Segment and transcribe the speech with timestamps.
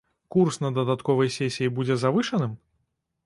[0.35, 2.57] Курс на дадатковай сесіі будзе завышаным?